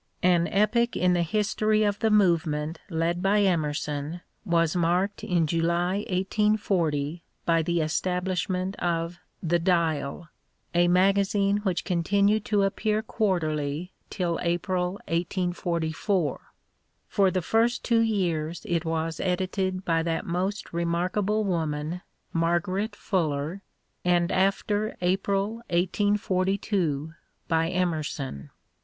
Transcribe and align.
An 0.23 0.47
epoch 0.47 0.95
in 0.95 1.13
the 1.13 1.21
history 1.21 1.83
of 1.83 1.99
tibe 1.99 2.11
movement 2.13 2.79
led 2.89 3.21
by 3.21 3.41
Emerson 3.43 4.21
was 4.43 4.75
marked 4.75 5.23
in 5.23 5.45
July 5.45 5.97
1840 6.09 7.21
by 7.45 7.61
the 7.61 7.81
establishment 7.81 8.75
of 8.77 9.19
The 9.43 9.59
Dial, 9.59 10.29
a 10.73 10.87
magazine 10.87 11.57
which 11.57 11.85
continued 11.85 12.43
to 12.45 12.63
appear 12.63 13.03
quarterly 13.03 13.93
till 14.09 14.39
April 14.41 14.93
1844. 15.07 16.51
For 17.07 17.29
the 17.29 17.43
first 17.43 17.83
two 17.85 17.99
years 17.99 18.65
it 18.67 18.83
was 18.83 19.19
edited 19.19 19.85
by 19.85 20.01
that 20.01 20.25
most 20.25 20.73
remarkable 20.73 21.43
woman 21.43 22.01
Margaret 22.33 22.95
Fuller, 22.95 23.61
and 24.03 24.31
after 24.31 24.97
April 25.01 25.57
1842 25.69 27.13
by 27.47 27.69
Emerson. 27.69 28.49